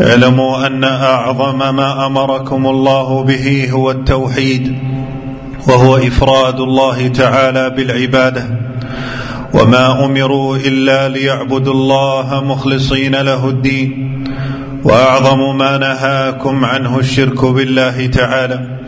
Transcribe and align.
اعلموا 0.00 0.66
أن 0.66 0.84
أعظم 0.84 1.58
ما 1.76 2.06
أمركم 2.06 2.66
الله 2.66 3.22
به 3.24 3.68
هو 3.70 3.90
التوحيد 3.90 4.78
وهو 5.68 5.96
إفراد 5.96 6.60
الله 6.60 7.08
تعالى 7.08 7.70
بالعبادة. 7.70 8.44
وما 9.54 10.04
أمروا 10.04 10.56
إلا 10.56 11.08
ليعبدوا 11.08 11.72
الله 11.72 12.44
مخلصين 12.44 13.16
له 13.16 13.48
الدين. 13.48 14.24
وأعظم 14.84 15.58
ما 15.58 15.78
نهاكم 15.78 16.64
عنه 16.64 16.98
الشرك 16.98 17.44
بالله 17.44 18.06
تعالى 18.06 18.78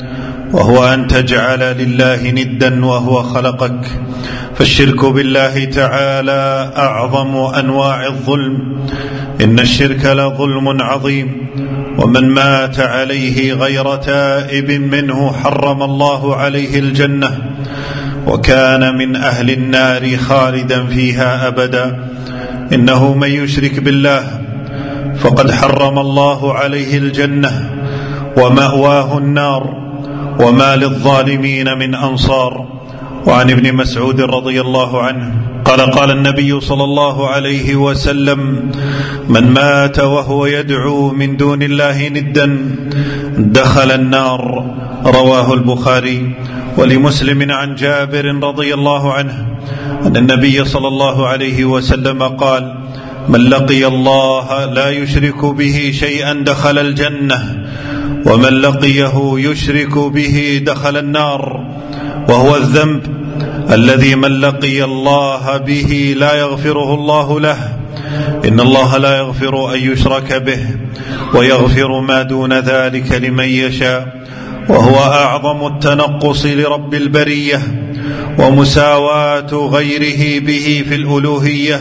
وهو 0.53 0.85
أن 0.85 1.07
تجعل 1.07 1.61
لله 1.61 2.31
ندا 2.31 2.87
وهو 2.87 3.23
خلقك. 3.23 4.01
فالشرك 4.55 5.05
بالله 5.05 5.65
تعالى 5.65 6.73
أعظم 6.77 7.37
أنواع 7.37 8.07
الظلم. 8.07 8.75
إن 9.41 9.59
الشرك 9.59 10.07
لظلم 10.07 10.83
عظيم 10.83 11.47
ومن 11.99 12.29
مات 12.29 12.81
عليه 12.81 13.55
غير 13.55 13.97
تائب 13.97 14.71
منه 14.71 15.33
حرم 15.33 15.83
الله 15.83 16.37
عليه 16.37 16.79
الجنة 16.79 17.39
وكان 18.27 18.97
من 18.97 19.17
أهل 19.17 19.51
النار 19.51 20.17
خالدا 20.17 20.87
فيها 20.87 21.49
أبدا. 21.49 22.09
إنه 22.73 23.15
من 23.15 23.29
يشرك 23.29 23.81
بالله 23.81 24.41
فقد 25.19 25.51
حرم 25.51 25.99
الله 25.99 26.55
عليه 26.55 26.99
الجنة 26.99 27.71
ومأواه 28.37 29.19
النار 29.19 29.85
وما 30.41 30.77
للظالمين 30.77 31.79
من 31.79 31.95
أنصار. 31.95 32.67
وعن 33.27 33.51
ابن 33.51 33.75
مسعود 33.75 34.21
رضي 34.21 34.61
الله 34.61 35.03
عنه 35.03 35.33
قال 35.65 35.81
قال 35.81 36.11
النبي 36.11 36.61
صلى 36.61 36.85
الله 36.85 37.29
عليه 37.29 37.77
وسلم 37.77 38.71
من 39.29 39.51
مات 39.51 39.99
وهو 39.99 40.47
يدعو 40.47 41.11
من 41.11 41.37
دون 41.37 41.63
الله 41.63 42.09
ندا 42.09 42.77
دخل 43.39 43.91
النار. 43.91 44.75
رواه 45.05 45.55
البخاري 45.55 46.33
ولمسلم 46.77 47.53
عن 47.53 47.75
جابر 47.75 48.25
رضي 48.43 48.75
الله 48.75 49.13
عنه 49.13 49.47
أن 50.07 50.17
النبي 50.17 50.65
صلى 50.65 50.89
الله 50.89 51.29
عليه 51.29 51.65
وسلم 51.65 52.23
قال 52.23 52.75
من 53.29 53.41
لقي 53.41 53.87
الله 53.87 54.65
لا 54.65 54.91
يشرك 54.91 55.45
به 55.45 55.91
شيئا 55.95 56.33
دخل 56.33 56.79
الجنة 56.79 57.69
ومن 58.27 58.53
لقيه 58.61 59.15
يشرك 59.35 59.99
به 59.99 60.63
دخل 60.67 60.97
النار. 60.97 61.65
وهو 62.29 62.57
الذنب 62.57 63.24
الذي 63.71 64.15
من 64.15 64.41
لقي 64.41 64.85
الله 64.85 65.57
به 65.57 66.15
لا 66.19 66.35
يغفره 66.35 66.95
الله 66.95 67.41
له. 67.41 67.59
إن 68.45 68.61
الله 68.61 68.99
لا 68.99 69.19
يغفر 69.19 69.75
أن 69.75 69.79
يشرك 69.93 70.33
به 70.33 70.67
ويغفر 71.35 72.01
ما 72.01 72.23
دون 72.23 72.53
ذلك 72.53 73.13
لمن 73.13 73.45
يشاء. 73.45 74.25
وهو 74.69 74.99
أعظم 74.99 75.67
التنقص 75.67 76.47
لرب 76.47 76.95
البرية 76.95 77.61
ومساواة 78.39 79.53
غيره 79.53 80.41
به 80.41 80.85
في 80.89 80.95
الألوهية. 80.95 81.81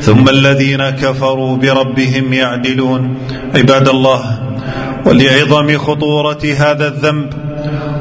ثم 0.00 0.28
الذين 0.28 0.90
كفروا 0.90 1.56
بربهم 1.56 2.32
يعدلون. 2.32 3.16
عباد 3.54 3.88
الله 3.88 4.40
ولعظم 5.06 5.78
خطورة 5.78 6.42
هذا 6.58 6.86
الذنب 6.86 7.43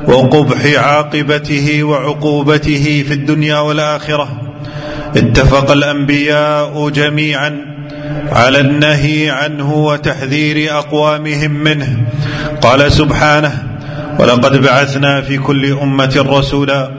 وقبح 0.07 0.65
عاقبته 0.65 1.83
وعقوبته 1.83 3.03
في 3.07 3.13
الدنيا 3.13 3.59
والآخرة. 3.59 4.27
اتفق 5.17 5.71
الأنبياء 5.71 6.89
جميعا 6.89 7.65
على 8.31 8.59
النهي 8.59 9.29
عنه 9.29 9.73
وتحذير 9.73 10.77
أقوامهم 10.77 11.51
منه. 11.51 11.97
قال 12.61 12.91
سبحانه 12.91 13.63
ولقد 14.19 14.61
بعثنا 14.61 15.21
في 15.21 15.37
كل 15.37 15.71
أمة 15.81 16.25
رسولا 16.29 16.91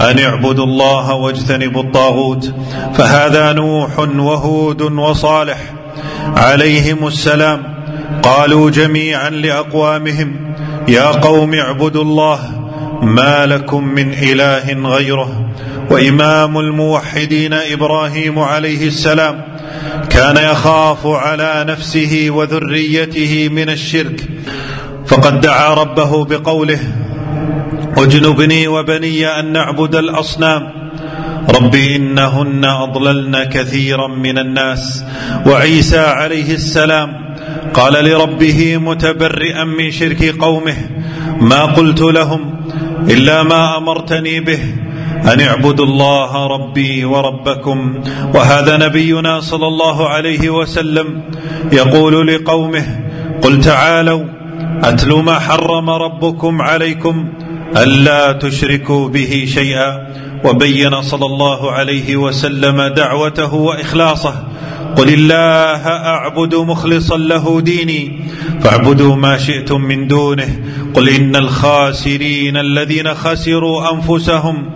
أن 0.00 0.18
اعبدوا 0.18 0.64
الله 0.64 1.14
واجتنبوا 1.14 1.82
الطاغوت 1.82 2.54
فهذا 2.94 3.52
نوح 3.52 3.98
وهود 3.98 4.82
وصالح 4.82 5.58
عليهم 6.36 7.06
السلام. 7.06 7.62
قالوا 8.22 8.70
جميعا 8.70 9.30
لأقوامهم 9.30 10.36
يا 10.88 11.06
قوم 11.06 11.54
اعبدوا 11.54 12.02
الله 12.02 12.40
ما 13.02 13.46
لكم 13.46 13.84
من 13.84 14.12
إله 14.12 14.88
غيره 14.88 15.50
وإمام 15.90 16.58
الموحدين 16.58 17.52
إبراهيم 17.52 18.38
عليه 18.38 18.86
السلام 18.86 19.40
كان 20.10 20.36
يخاف 20.36 21.06
على 21.06 21.64
نفسه 21.68 22.26
وذريته 22.30 23.48
من 23.48 23.70
الشرك 23.70 24.28
فقد 25.06 25.40
دعا 25.40 25.74
ربه 25.74 26.24
بقوله 26.24 26.80
أجنبني 27.96 28.68
وبني 28.68 29.26
أن 29.26 29.52
نعبد 29.52 29.96
الأصنام 29.96 30.79
رب 31.50 31.74
إنهن 31.74 32.64
أضللن 32.64 33.44
كثيرا 33.44 34.08
من 34.08 34.38
الناس. 34.38 35.04
وعيسى 35.46 35.98
عليه 35.98 36.54
السلام 36.54 37.10
قال 37.74 38.04
لربه 38.04 38.76
متبرئا 38.76 39.64
من 39.64 39.90
شرك 39.90 40.22
قومه 40.40 40.76
ما 41.40 41.64
قلت 41.64 42.00
لهم 42.00 42.54
إلا 43.08 43.42
ما 43.42 43.76
أمرتني 43.76 44.40
به 44.40 44.60
أن 45.32 45.40
اعبدوا 45.40 45.86
الله 45.86 46.46
ربي 46.46 47.04
وربكم. 47.04 48.02
وهذا 48.34 48.76
نبينا 48.76 49.40
صلى 49.40 49.66
الله 49.66 50.08
عليه 50.08 50.50
وسلم 50.50 51.22
يقول 51.72 52.26
لقومه 52.26 52.86
قل 53.42 53.60
تعالوا 53.60 54.24
أتل 54.84 55.12
ما 55.12 55.38
حرم 55.38 55.90
ربكم 55.90 56.62
عليكم 56.62 57.28
ألا 57.76 58.32
تشركوا 58.32 59.08
به 59.08 59.44
شيئا. 59.54 60.10
وبين 60.44 61.02
صلى 61.02 61.26
الله 61.26 61.72
عليه 61.72 62.16
وسلم 62.16 62.82
دعوته 62.82 63.54
وإخلاصه. 63.54 64.34
قل 64.96 65.08
الله 65.08 65.86
أعبد 65.86 66.54
مخلصا 66.54 67.16
له 67.16 67.60
ديني 67.60 68.20
فاعبدوا 68.60 69.16
ما 69.16 69.38
شئتم 69.38 69.80
من 69.80 70.06
دونه. 70.06 70.58
قل 70.94 71.08
إن 71.08 71.36
الخاسرين 71.36 72.56
الذين 72.56 73.14
خسروا 73.14 73.92
أنفسهم 73.92 74.70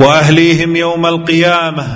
وأهليهم 0.00 0.76
يوم 0.76 1.06
القيامة. 1.06 1.86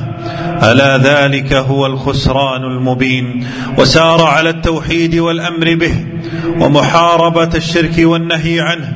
ألا 0.62 0.99
ذلك 0.99 1.53
هو 1.53 1.87
الخسران 1.87 2.62
المبين. 2.62 3.47
وسار 3.79 4.23
على 4.23 4.50
التوحيد 4.50 5.15
والأمر 5.15 5.75
به 5.75 6.06
ومحاربة 6.61 7.50
الشرك 7.55 7.94
والنهي 7.99 8.61
عنه. 8.61 8.93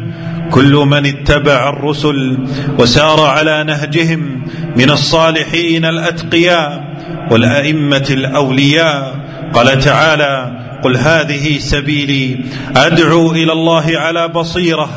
كل 0.51 0.73
من 0.75 1.07
اتبع 1.07 1.69
الرسل 1.69 2.39
وسار 2.79 3.21
على 3.21 3.65
نهجهم 3.65 4.43
من 4.77 4.91
الصالحين 4.91 5.85
الأتقياء 5.85 6.95
والأئمة 7.31 8.07
الأولياء 8.11 9.17
قال 9.55 9.79
تعالى 9.79 10.53
قل 10.85 10.97
هذه 10.97 11.59
سبيلي 11.59 12.45
أدعو 12.77 13.33
إلى 13.33 13.53
الله 13.53 13.85
على 13.95 14.29
بصيرة 14.29 14.89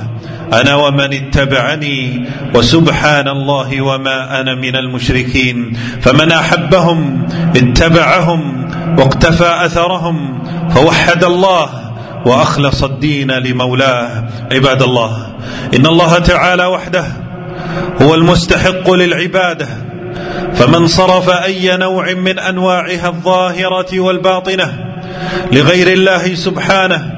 أنا 0.53 0.75
ومن 0.75 1.13
اتبعني 1.13 2.29
وسبحان 2.55 3.27
الله 3.27 3.81
وما 3.81 4.41
أنا 4.41 4.55
من 4.55 4.75
المشركين 4.75 5.77
فمن 6.01 6.31
أحبهم 6.31 7.27
اتبعهم 7.55 8.67
واقتفى 8.97 9.65
أثرهم 9.65 10.43
فوحد 10.69 11.23
الله 11.23 11.90
وأخلص 12.25 12.83
الدين 12.83 13.31
لمولاه. 13.31 14.23
عباد 14.51 14.81
الله 14.81 15.27
إن 15.75 15.85
الله 15.85 16.19
تعالى 16.19 16.65
وحده 16.65 17.05
هو 18.01 18.15
المستحق 18.15 18.91
للعبادة 18.91 19.67
فمن 20.53 20.87
صرف 20.87 21.29
أي 21.29 21.77
نوع 21.77 22.13
من 22.13 22.39
أنواعها 22.39 23.07
الظاهرة 23.07 23.99
والباطنة 23.99 24.73
لغير 25.51 25.87
الله 25.87 26.35
سبحانه 26.35 27.11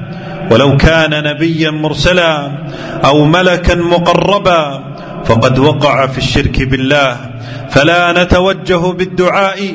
ولو 0.50 0.76
كان 0.76 1.24
نبيا 1.24 1.70
مرسلا 1.70 2.52
أو 3.04 3.24
ملكا 3.24 3.74
مقربا 3.74 4.84
فقد 5.24 5.58
وقع 5.58 6.06
في 6.06 6.18
الشرك 6.18 6.62
بالله. 6.62 7.16
فلا 7.70 8.24
نتوجه 8.24 8.92
بالدعاء 8.92 9.74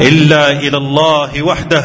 إلا 0.00 0.52
إلى 0.52 0.76
الله 0.76 1.42
وحده 1.42 1.84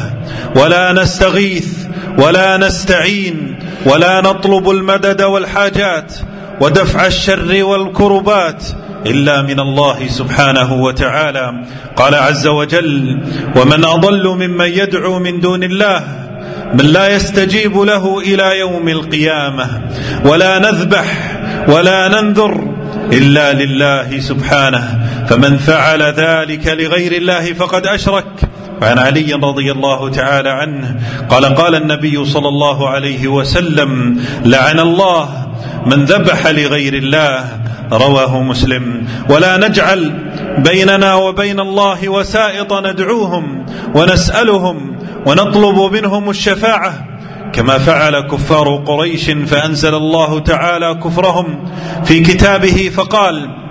ولا 0.56 0.94
نستغيث 0.94 1.87
ولا 2.18 2.58
نستعين 2.58 3.60
ولا 3.86 4.22
نطلب 4.22 4.70
المدد 4.70 5.22
والحاجات 5.22 6.14
ودفع 6.62 7.06
الشر 7.06 7.64
والكربات 7.64 8.64
إلا 9.06 9.42
من 9.42 9.60
الله 9.60 10.08
سبحانه 10.08 10.74
وتعالى. 10.74 11.52
قال 11.96 12.16
عز 12.16 12.48
وجل 12.48 13.24
ومن 13.56 13.86
أضل 13.86 14.28
ممن 14.28 14.66
يدعو 14.66 15.20
من 15.20 15.40
دون 15.40 15.64
الله 15.64 16.04
من 16.74 16.86
لا 16.86 17.08
يستجيب 17.16 17.78
له 17.78 18.20
إلى 18.20 18.60
يوم 18.60 18.90
القيامة 18.90 19.82
ولا 20.26 20.60
نذبح 20.60 21.38
ولا 21.68 22.08
ننذر 22.08 22.74
إلا 23.14 23.54
لله 23.54 24.20
سبحانه. 24.20 24.84
فمن 25.30 25.58
فعل 25.58 26.02
ذلك 26.02 26.68
لغير 26.68 27.12
الله 27.12 27.54
فقد 27.54 27.88
أشرك. 27.88 28.47
وعن 28.82 29.00
علي 29.00 29.34
رضي 29.34 29.72
الله 29.72 30.10
تعالى 30.10 30.50
عنه 30.50 30.96
قال 31.30 31.46
قال 31.46 31.76
النبي 31.76 32.26
صلى 32.26 32.48
الله 32.48 32.90
عليه 32.90 33.28
وسلم 33.28 34.22
لعن 34.46 34.80
الله 34.80 35.48
من 35.86 36.06
ذبح 36.06 36.48
لغير 36.48 36.94
الله. 36.94 37.44
رواه 37.92 38.42
مسلم. 38.42 39.08
ولا 39.30 39.58
نجعل 39.58 40.14
بيننا 40.58 41.16
وبين 41.16 41.60
الله 41.60 42.10
وسائط 42.10 42.74
ندعوهم 42.74 43.66
ونسألهم 43.96 44.98
ونطلب 45.26 45.94
منهم 45.94 46.30
الشفاعة. 46.30 46.94
كما 47.54 47.78
فعل 47.78 48.20
كفار 48.20 48.76
قريش 48.76 49.30
فأنزل 49.30 49.96
الله 49.96 50.40
تعالى 50.40 50.94
كفرهم 50.94 51.70
في 52.06 52.20
كتابه 52.20 52.92
فقال 52.96 53.67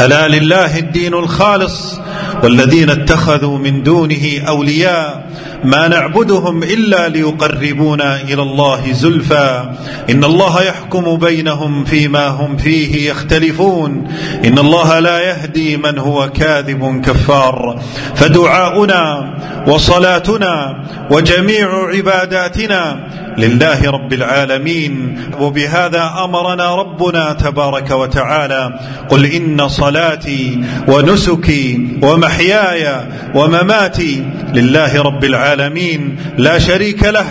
ألا 0.00 0.28
لله 0.28 0.78
الدين 0.78 1.14
الخالص 1.14 2.00
والذين 2.42 2.90
اتخذوا 2.90 3.58
من 3.58 3.82
دونه 3.82 4.42
أولياء 4.48 5.26
ما 5.64 5.88
نعبدهم 5.88 6.62
إلا 6.62 7.08
ليقربونا 7.08 8.20
إلى 8.20 8.42
الله 8.42 8.92
زلفى. 8.92 9.70
إن 10.10 10.24
الله 10.24 10.62
يحكم 10.62 11.16
بينهم 11.16 11.84
فيما 11.84 12.28
هم 12.28 12.56
فيه 12.56 13.10
يختلفون. 13.10 14.08
إن 14.44 14.58
الله 14.58 14.98
لا 14.98 15.20
يهدي 15.20 15.76
من 15.76 15.98
هو 15.98 16.28
كاذب 16.28 17.02
كفار. 17.04 17.80
فدعاؤنا 18.14 19.34
وصلاتنا 19.66 20.84
وجميع 21.10 21.88
عباداتنا 21.94 23.08
لله 23.38 23.90
رب 23.90 24.12
العالمين. 24.12 25.18
وبهذا 25.40 26.14
أمرنا 26.24 26.74
ربنا 26.74 27.32
تبارك 27.32 27.90
وتعالى. 27.90 28.80
قل 29.10 29.24
صلاتي 29.68 30.64
ونسكي 30.88 31.88
ومحياي 32.02 33.06
ومماتي 33.34 34.24
لله 34.54 35.02
رب 35.02 35.24
العالمين 35.24 36.16
لا 36.38 36.58
شريك 36.58 37.04
له. 37.04 37.26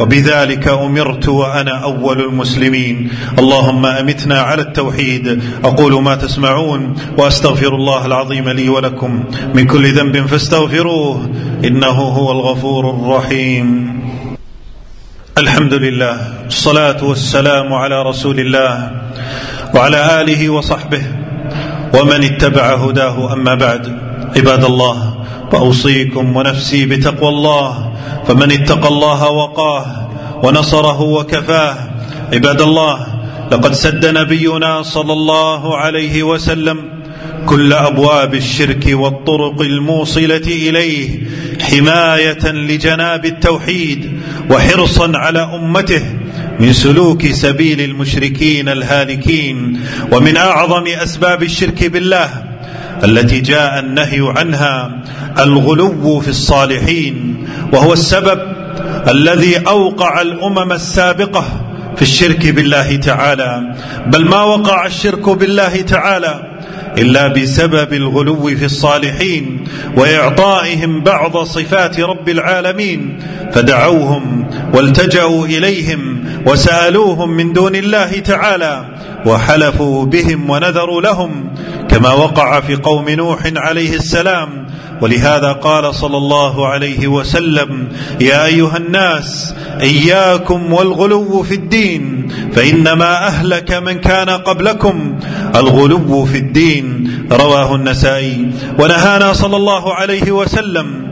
وبذلك 0.00 0.68
أمرت 0.68 1.28
وأنا 1.28 1.82
أول 1.82 2.20
المسلمين. 2.20 3.10
اللهم 3.38 3.86
أمتنا 3.86 4.40
على 4.40 4.62
التوحيد. 4.62 5.42
أقول 5.64 6.02
ما 6.02 6.14
تسمعون 6.14 6.94
وأستغفر 7.18 7.74
الله 7.74 8.06
العظيم 8.06 8.48
لي 8.48 8.68
ولكم 8.68 9.24
من 9.54 9.66
كل 9.66 9.92
ذنب 9.92 10.26
فاستغفروه 10.26 11.30
إنه 11.64 11.86
هو 11.88 12.32
الغفور 12.32 12.90
الرحيم. 12.90 13.96
الحمد 15.38 15.74
لله 15.74 16.16
الصلاه 16.46 17.04
والسلام 17.04 17.72
على 17.72 18.02
رسول 18.02 18.40
الله 18.40 18.90
وعلى 19.74 20.20
آله 20.20 20.48
وصحبه 20.48 21.02
ومن 21.96 22.24
اتبع 22.24 22.74
هداه 22.74 23.32
أما 23.32 23.54
بعد 23.54 23.98
عباد 24.36 24.64
الله 24.64 25.14
واوصيكم 25.52 26.36
ونفسي 26.36 26.86
بتقوى 26.86 27.28
الله 27.28 27.92
فمن 28.28 28.52
اتقى 28.52 28.88
الله 28.88 29.30
وقاه 29.30 29.86
ونصره 30.42 31.00
وكفاه. 31.02 31.76
عباد 32.32 32.60
الله 32.60 33.06
لقد 33.52 33.72
سد 33.72 34.06
نبينا 34.06 34.82
صلى 34.82 35.12
الله 35.12 35.76
عليه 35.76 36.22
وسلم 36.22 36.78
كل 37.46 37.72
أبواب 37.72 38.34
الشرك 38.34 38.84
والطرق 38.92 39.60
الموصلة 39.60 40.36
إليه 40.36 41.20
حماية 41.70 42.52
لجناب 42.52 43.24
التوحيد 43.24 44.20
وحرصا 44.50 45.12
على 45.14 45.40
أمته 45.54 46.02
من 46.60 46.72
سلوك 46.72 47.26
سبيل 47.26 47.80
المشركين 47.80 48.68
الهالكين 48.68 49.80
ومن 50.12 50.36
أعظم 50.36 50.86
أسباب 50.86 51.42
الشرك 51.42 51.84
بالله 51.84 52.28
التي 53.04 53.40
جاء 53.40 53.78
النهي 53.78 54.32
عنها 54.36 55.02
الغلو 55.38 56.20
في 56.20 56.28
الصالحين 56.28 57.46
وهو 57.72 57.92
السبب 57.92 58.40
الذي 59.08 59.56
أوقع 59.58 60.20
الأمم 60.20 60.72
السابقة 60.72 61.44
في 61.96 62.02
الشرك 62.02 62.46
بالله 62.46 62.96
تعالى 62.96 63.74
بل 64.06 64.24
ما 64.24 64.42
وقع 64.42 64.86
الشرك 64.86 65.28
بالله 65.28 65.80
تعالى 65.80 66.58
إلا 66.98 67.28
بسبب 67.28 67.92
الغلو 67.92 68.46
في 68.56 68.64
الصالحين 68.64 69.64
وإعطائهم 69.96 71.02
بعض 71.02 71.36
صفات 71.36 72.00
رب 72.00 72.28
العالمين 72.28 73.18
فدعوهم 73.52 74.45
والتجاوا 74.74 75.46
إليهم 75.46 76.24
وسألوهم 76.46 77.30
من 77.30 77.52
دون 77.52 77.76
الله 77.76 78.10
تعالى 78.18 78.84
وحلفوا 79.26 80.04
بهم 80.04 80.50
ونذروا 80.50 81.02
لهم 81.02 81.50
كما 81.88 82.12
وقع 82.12 82.60
في 82.60 82.76
قوم 82.76 83.08
نوح 83.08 83.38
عليه 83.56 83.94
السلام. 83.94 84.66
ولهذا 85.02 85.52
قال 85.52 85.94
صلى 85.94 86.16
الله 86.16 86.68
عليه 86.68 87.06
وسلم 87.06 87.88
يا 88.20 88.46
أيها 88.46 88.76
الناس 88.76 89.54
إياكم 89.80 90.72
والغلو 90.72 91.42
في 91.42 91.54
الدين 91.54 92.28
فإنما 92.52 93.26
أهلك 93.26 93.72
من 93.72 93.92
كان 93.92 94.30
قبلكم. 94.30 95.18
الغلو 95.56 96.24
في 96.24 96.38
الدين 96.38 97.10
رواه 97.32 97.74
النسائي. 97.74 98.50
ونهانا 98.78 99.32
صلى 99.32 99.56
الله 99.56 99.94
عليه 99.94 100.32
وسلم 100.32 101.05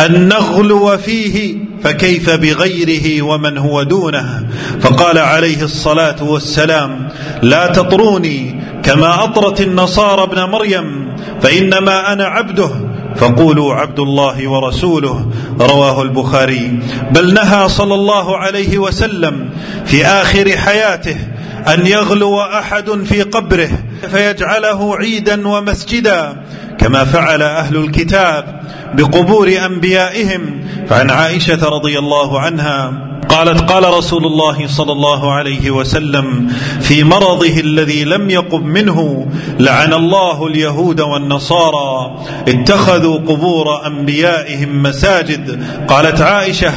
أن 0.00 0.28
نغلو 0.28 0.98
فيه 0.98 1.56
فكيف 1.84 2.30
بغيره 2.30 3.22
ومن 3.22 3.58
هو 3.58 3.82
دونه؟ 3.82 4.46
فقال 4.80 5.18
عليه 5.18 5.62
الصلاة 5.62 6.22
والسلام 6.22 7.08
لا 7.42 7.66
تطروني 7.66 8.62
كما 8.82 9.24
أطرت 9.24 9.60
النصارى 9.60 10.22
ابن 10.22 10.42
مريم 10.42 11.16
فإنما 11.42 12.12
أنا 12.12 12.24
عبده. 12.24 12.70
فقولوا 13.16 13.74
عبد 13.74 13.98
الله 13.98 14.48
ورسوله 14.48 15.26
رواه 15.60 16.02
البخاري. 16.02 16.80
بل 17.10 17.34
نهى 17.34 17.68
صلى 17.68 17.94
الله 17.94 18.36
عليه 18.36 18.78
وسلم 18.78 19.50
في 19.84 20.06
آخر 20.06 20.56
حياته 20.56 21.16
أن 21.68 21.86
يغلو 21.86 22.40
أحد 22.40 22.90
في 22.90 23.22
قبره 23.22 23.68
فيجعله 24.12 24.96
عيدا 24.96 25.48
ومسجدا 25.48 26.42
كما 26.82 27.04
فعل 27.04 27.42
أهل 27.42 27.76
الكتاب 27.76 28.60
بقبور 28.94 29.52
أنبيائهم. 29.66 30.64
فعن 30.88 31.10
عائشة 31.10 31.68
رضي 31.68 31.98
الله 31.98 32.40
عنها 32.40 32.92
قالت 33.32 33.60
قال 33.60 33.94
رسول 33.94 34.26
الله 34.26 34.66
صلى 34.66 34.92
الله 34.92 35.32
عليه 35.32 35.70
وسلم 35.70 36.52
في 36.80 37.04
مرضه 37.04 37.60
الذي 37.60 38.04
لم 38.04 38.30
يقم 38.30 38.62
منه 38.62 39.26
لعن 39.58 39.92
الله 39.92 40.46
اليهود 40.46 41.00
والنصارى 41.00 42.18
اتخذوا 42.48 43.18
قبور 43.18 43.86
أنبيائهم 43.86 44.82
مساجد. 44.82 45.64
قالت 45.88 46.20
عائشة 46.20 46.72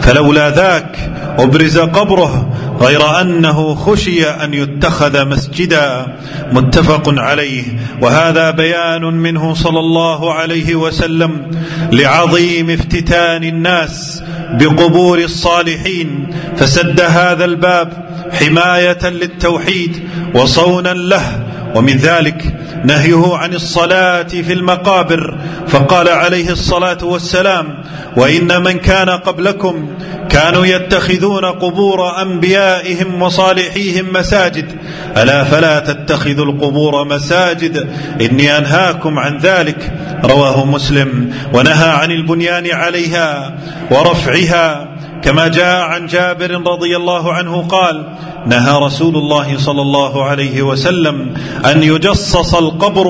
فلولا 0.00 0.50
ذاك 0.50 1.12
أبرز 1.38 1.78
قبره 1.78 2.52
غير 2.80 3.20
أنه 3.20 3.74
خشي 3.74 4.24
أن 4.30 4.54
يتخذ 4.54 5.24
مسجدا. 5.24 6.16
متفق 6.52 7.02
عليه. 7.08 7.64
وهذا 8.02 8.50
بيان 8.50 9.02
منه 9.02 9.54
صلى 9.54 9.80
الله 9.80 10.32
عليه 10.32 10.74
وسلم 10.74 11.50
لعظيم 11.92 12.70
افتتان 12.70 13.44
الناس 13.44 14.22
بقبور 14.52 15.18
الصالحين 15.18 16.26
فسد 16.56 17.00
هذا 17.00 17.44
الباب 17.44 18.06
حماية 18.32 19.08
للتوحيد 19.08 20.08
وصونا 20.34 20.88
له 20.94 21.46
ومن 21.76 21.96
ذلك 21.96 22.54
نهيه 22.84 23.36
عن 23.36 23.54
الصلاة 23.54 24.22
في 24.22 24.52
المقابر 24.52 25.38
فقال 25.68 26.08
عليه 26.08 26.50
الصلاة 26.50 27.04
والسلام 27.04 27.82
وإن 28.16 28.62
من 28.62 28.72
كان 28.72 29.10
قبلكم 29.10 29.88
كانوا 30.28 30.66
يتخذون 30.66 31.44
قبور 31.44 32.22
أنبيائهم 32.22 33.22
وصالحيهم 33.22 34.12
مساجد. 34.12 34.72
ألا 35.16 35.44
فلا 35.44 35.78
تتخذوا 35.78 36.44
القبور 36.44 37.04
مساجد؟ 37.04 37.88
إني 38.20 38.58
أنهاكم 38.58 39.18
عن 39.18 39.38
ذلك. 39.38 39.92
رواه 40.24 40.64
مسلم. 40.64 41.30
ونهى 41.52 41.88
عن 41.88 42.10
البنيان 42.10 42.70
عليها 42.70 43.58
ورفعها 43.90 44.88
كما 45.22 45.48
جاء 45.48 45.80
عن 45.80 46.06
جابر 46.06 46.50
رضي 46.50 46.96
الله 46.96 47.32
عنه 47.32 47.62
قال 47.62 48.16
نهى 48.46 48.78
رسول 48.78 49.16
الله 49.16 49.58
صلى 49.58 49.82
الله 49.82 50.24
عليه 50.24 50.62
وسلم 50.62 51.34
أن 51.64 51.82
يجصص 51.82 52.54
القبر 52.54 53.08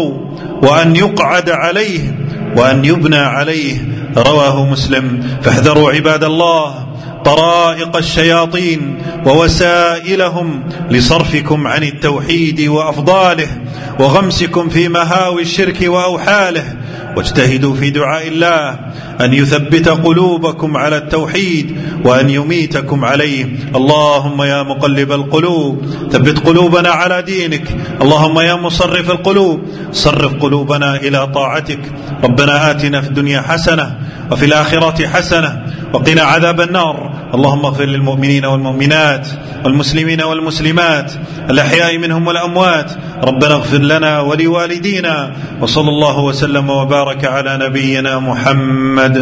وأن 0.62 0.96
يقعد 0.96 1.50
عليه 1.50 2.00
وأن 2.56 2.84
يبنى 2.84 3.18
عليه. 3.18 3.78
رواه 4.16 4.66
مسلم. 4.66 5.26
فاحذروا 5.42 5.92
عباد 5.92 6.24
الله 6.24 6.86
طرائق 7.24 7.96
الشياطين 7.96 9.02
ووسائلهم 9.26 10.64
لصرفكم 10.90 11.66
عن 11.66 11.82
التوحيد 11.82 12.60
وأفضاله 12.60 13.48
وغمسكم 14.00 14.68
في 14.68 14.88
مهاوي 14.88 15.42
الشرك 15.42 15.78
وأوحاله. 15.82 16.64
واجتهدوا 17.16 17.74
في 17.74 17.90
دعاء 17.90 18.28
الله 18.28 18.78
أن 19.20 19.34
يثبت 19.34 19.88
قلوبكم 19.88 20.76
على 20.76 20.96
التوحيد 20.96 21.76
وأن 22.04 22.30
يميتكم 22.30 23.04
عليه. 23.04 23.46
اللهم 23.76 24.42
يا 24.42 24.62
مقلب 24.62 25.12
القلوب 25.12 25.86
ثبت 26.10 26.46
قلوبنا 26.46 26.88
على 26.88 27.22
دينك. 27.22 27.76
اللهم 28.02 28.40
يا 28.40 28.54
مصرف 28.54 29.10
القلوب 29.10 29.60
صرف 29.92 30.34
قلوبنا 30.34 30.96
إلى 30.96 31.26
طاعتك. 31.26 31.80
ربنا 32.24 32.70
آتنا 32.70 33.00
في 33.00 33.08
الدنيا 33.08 33.40
حسنة 33.40 33.96
وفي 34.30 34.44
الآخرة 34.44 35.06
حسنة 35.06 35.62
وقنا 35.92 36.22
عذاب 36.22 36.60
النار. 36.60 37.12
اللهم 37.34 37.64
اغفر 37.64 37.84
للمؤمنين 37.84 38.44
والمؤمنات 38.44 39.28
والمسلمين 39.64 40.22
والمسلمات 40.22 41.12
الأحياء 41.50 41.98
منهم 41.98 42.26
والأموات. 42.26 42.92
ربنا 43.24 43.54
اغفر 43.54 43.78
لنا 43.78 44.20
ولوالدينا 44.20 45.32
وصلى 45.60 45.88
الله 45.88 46.20
وسلم 46.20 46.70
وبارك 47.06 47.24
على 47.24 47.56
نبينا 47.56 48.18
محمد. 48.18 49.16